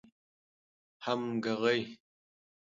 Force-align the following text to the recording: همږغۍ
همږغۍ 1.05 1.81